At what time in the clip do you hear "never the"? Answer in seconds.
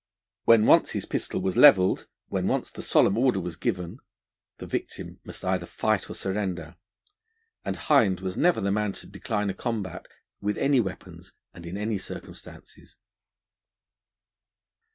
8.35-8.71